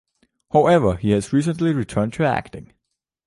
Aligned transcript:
However, 0.51 0.95
he 0.95 1.11
has 1.11 1.31
recently 1.31 1.73
returned 1.73 2.13
to 2.13 2.23
acting. 2.23 2.73